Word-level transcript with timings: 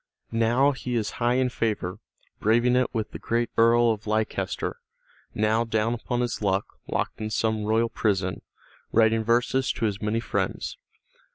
Now 0.31 0.71
he 0.71 0.95
is 0.95 1.11
high 1.21 1.35
in 1.35 1.49
favor, 1.49 1.99
braving 2.39 2.75
it 2.75 2.89
with 2.91 3.11
the 3.11 3.19
great 3.19 3.51
Earl 3.55 3.91
of 3.91 4.07
Leicester, 4.07 4.77
now 5.35 5.63
down 5.63 5.93
upon 5.93 6.21
his 6.21 6.41
luck, 6.41 6.65
locked 6.87 7.21
in 7.21 7.29
some 7.29 7.65
royal 7.65 7.87
prison, 7.89 8.41
writing 8.91 9.23
verses 9.23 9.71
to 9.73 9.85
his 9.85 10.01
many 10.01 10.19
friends. 10.19 10.75